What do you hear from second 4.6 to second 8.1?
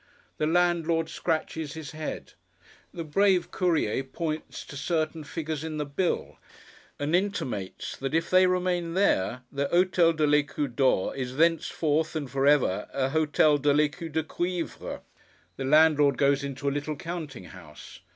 to certain figures in the bill, and intimates